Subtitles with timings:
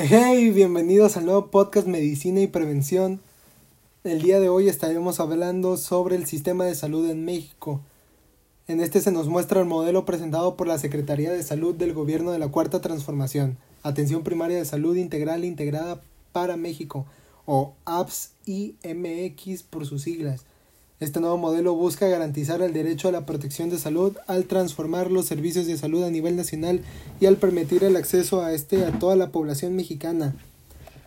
[0.00, 3.18] Hey, bienvenidos al nuevo podcast Medicina y Prevención.
[4.04, 7.80] El día de hoy estaremos hablando sobre el sistema de salud en México.
[8.68, 12.30] En este se nos muestra el modelo presentado por la Secretaría de Salud del Gobierno
[12.30, 17.04] de la Cuarta Transformación, Atención Primaria de Salud Integral Integrada para México,
[17.44, 20.44] o APS-IMX por sus siglas.
[21.00, 25.26] Este nuevo modelo busca garantizar el derecho a la protección de salud al transformar los
[25.26, 26.80] servicios de salud a nivel nacional
[27.20, 30.34] y al permitir el acceso a este a toda la población mexicana.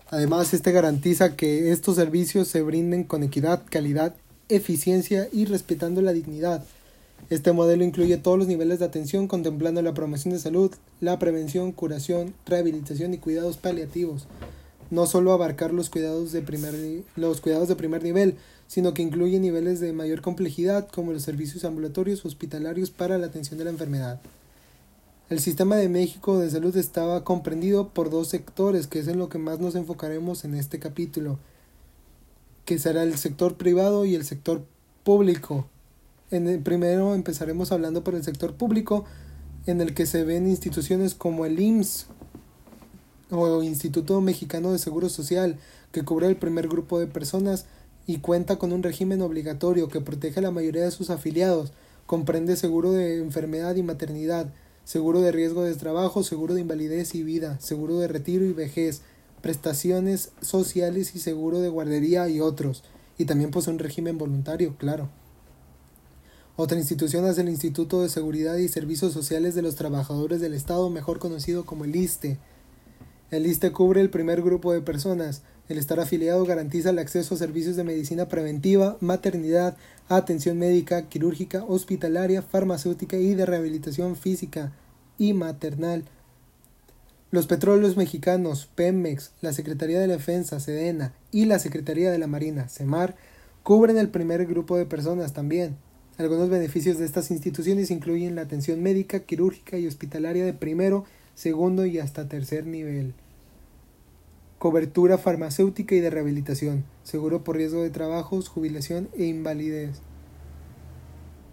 [0.09, 4.15] Además, este garantiza que estos servicios se brinden con equidad, calidad,
[4.47, 6.63] eficiencia y respetando la dignidad.
[7.29, 11.73] Este modelo incluye todos los niveles de atención contemplando la promoción de salud, la prevención,
[11.73, 14.25] curación, rehabilitación y cuidados paliativos
[14.91, 16.75] no solo abarcar los cuidados de primer,
[17.15, 18.35] los cuidados de primer nivel,
[18.67, 23.57] sino que incluye niveles de mayor complejidad como los servicios ambulatorios hospitalarios para la atención
[23.57, 24.21] de la enfermedad.
[25.29, 29.29] El sistema de México de salud estaba comprendido por dos sectores, que es en lo
[29.29, 31.39] que más nos enfocaremos en este capítulo,
[32.65, 34.65] que será el sector privado y el sector
[35.03, 35.67] público.
[36.31, 39.05] En el primero empezaremos hablando por el sector público,
[39.65, 42.07] en el que se ven instituciones como el IMSS,
[43.31, 45.57] o Instituto Mexicano de Seguro Social,
[45.91, 47.65] que cubre el primer grupo de personas
[48.05, 51.71] y cuenta con un régimen obligatorio que protege a la mayoría de sus afiliados.
[52.05, 57.23] Comprende seguro de enfermedad y maternidad, seguro de riesgo de trabajo, seguro de invalidez y
[57.23, 59.01] vida, seguro de retiro y vejez,
[59.41, 62.83] prestaciones sociales y seguro de guardería y otros.
[63.17, 65.09] Y también posee un régimen voluntario, claro.
[66.57, 70.89] Otra institución es el Instituto de Seguridad y Servicios Sociales de los Trabajadores del Estado,
[70.89, 72.37] mejor conocido como el ISTE
[73.31, 75.41] el ISTE cubre el primer grupo de personas.
[75.69, 79.77] El estar afiliado garantiza el acceso a servicios de medicina preventiva, maternidad,
[80.09, 84.73] atención médica, quirúrgica, hospitalaria, farmacéutica y de rehabilitación física
[85.17, 86.03] y maternal.
[87.31, 92.67] Los petróleos mexicanos, Pemex, la Secretaría de Defensa, Sedena y la Secretaría de la Marina,
[92.67, 93.15] SEMAR,
[93.63, 95.77] cubren el primer grupo de personas también.
[96.17, 101.05] Algunos beneficios de estas instituciones incluyen la atención médica, quirúrgica y hospitalaria de primero,
[101.35, 103.13] segundo y hasta tercer nivel
[104.61, 110.01] cobertura farmacéutica y de rehabilitación, seguro por riesgo de trabajos, jubilación e invalidez.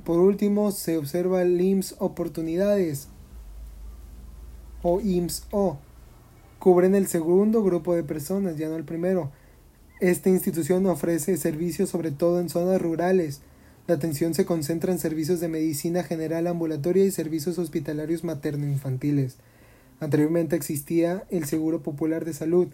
[0.05, 3.09] Por último, se observa el IMSS Oportunidades
[4.83, 5.79] o IMSS-O.
[6.59, 9.33] Cubren el segundo grupo de personas, ya no el primero.
[10.01, 13.41] Esta institución ofrece servicios sobre todo en zonas rurales.
[13.87, 19.39] La atención se concentra en servicios de medicina general ambulatoria y servicios hospitalarios materno-infantiles.
[20.01, 22.69] Anteriormente existía el Seguro Popular de Salud,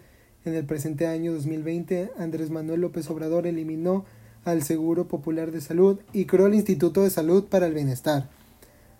[0.45, 4.05] en el presente año 2020, Andrés Manuel López Obrador eliminó
[4.43, 8.29] al Seguro Popular de Salud y creó el Instituto de Salud para el Bienestar.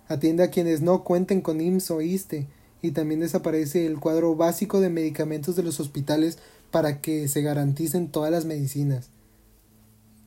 [0.08, 2.48] Atiende a quienes no cuenten con IMSS o ISTE
[2.82, 6.38] y también desaparece el cuadro básico de medicamentos de los hospitales
[6.72, 9.10] para que se garanticen todas las medicinas.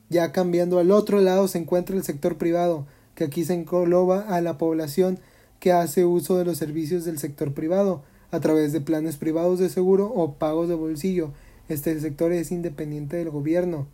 [0.08, 4.40] Ya cambiando al otro lado se encuentra el sector privado, que aquí se engloba a
[4.40, 5.18] la población
[5.60, 9.68] que hace uso de los servicios del sector privado, a través de planes privados de
[9.68, 11.32] seguro o pagos de bolsillo.
[11.68, 13.86] Este sector es independiente del gobierno.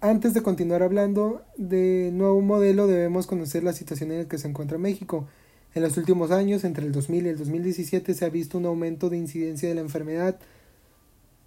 [0.00, 4.48] Antes de continuar hablando de nuevo modelo, debemos conocer la situación en la que se
[4.48, 5.26] encuentra México.
[5.74, 9.10] En los últimos años, entre el 2000 y el 2017, se ha visto un aumento
[9.10, 10.38] de incidencia de la enfermedad,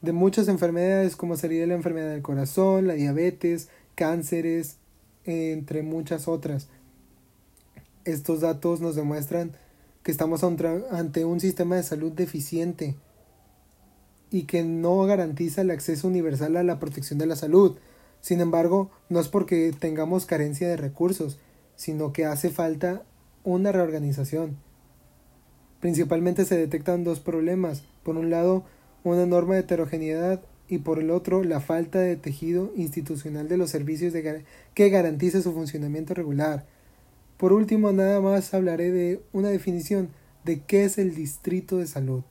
[0.01, 4.77] de muchas enfermedades como sería la enfermedad del corazón, la diabetes, cánceres,
[5.25, 6.69] entre muchas otras.
[8.11, 9.51] Estos datos nos demuestran
[10.03, 12.95] que estamos ante un sistema de salud deficiente
[14.31, 17.77] y que no garantiza el acceso universal a la protección de la salud.
[18.21, 21.37] Sin embargo, no es porque tengamos carencia de recursos,
[21.75, 23.03] sino que hace falta
[23.43, 24.57] una reorganización.
[25.79, 27.83] Principalmente se detectan dos problemas.
[28.03, 28.65] Por un lado,
[29.03, 34.13] una enorme heterogeneidad y por el otro, la falta de tejido institucional de los servicios
[34.73, 36.65] que garantice su funcionamiento regular.
[37.39, 40.09] Por último, nada más hablaré de una definición
[40.43, 42.23] de qué es el distrito de salud.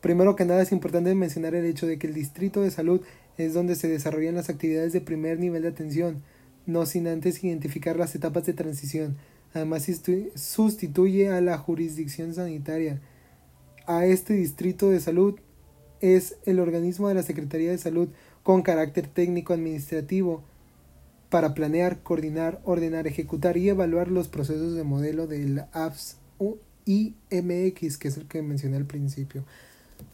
[0.00, 3.00] Primero que nada es importante mencionar el hecho de que el distrito de salud
[3.36, 6.22] es donde se desarrollan las actividades de primer nivel de atención,
[6.66, 9.16] no sin antes identificar las etapas de transición.
[9.54, 9.90] Además
[10.36, 13.00] sustituye a la jurisdicción sanitaria.
[13.88, 15.34] A este distrito de salud
[16.00, 18.08] es el organismo de la Secretaría de Salud
[18.44, 20.44] con carácter técnico administrativo
[21.34, 26.16] para planear, coordinar, ordenar, ejecutar y evaluar los procesos de modelo del apps
[26.86, 29.42] IMX, que es el que mencioné al principio.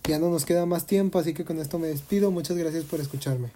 [0.05, 2.31] Ya no nos queda más tiempo, así que con esto me despido.
[2.31, 3.51] Muchas gracias por escucharme.